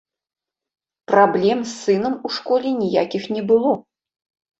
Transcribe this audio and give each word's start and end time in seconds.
Праблем 1.11 1.59
з 1.71 1.75
сынам 1.83 2.13
у 2.29 2.31
школе 2.37 2.69
ніякіх 2.81 3.23
не 3.37 3.43
было. 3.53 3.75